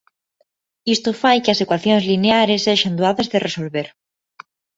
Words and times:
Isto 0.95 1.11
fai 1.21 1.37
que 1.43 1.51
as 1.51 1.61
ecuacións 1.65 2.03
lineares 2.11 2.63
sexan 2.67 2.93
doadas 2.99 3.27
de 3.31 3.39
resolver. 3.47 3.87